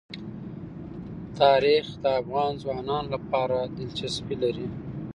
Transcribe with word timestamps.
تاریخ 1.39 1.85
د 2.03 2.05
افغان 2.21 2.51
ځوانانو 2.61 3.09
لپاره 3.15 3.57
دلچسپي 3.77 4.35
لري. 4.43 4.67